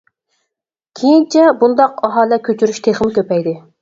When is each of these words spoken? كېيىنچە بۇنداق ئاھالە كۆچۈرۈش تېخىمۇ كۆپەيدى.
كېيىنچە 1.01 1.43
بۇنداق 1.59 2.01
ئاھالە 2.09 2.41
كۆچۈرۈش 2.49 2.81
تېخىمۇ 2.89 3.15
كۆپەيدى. 3.19 3.55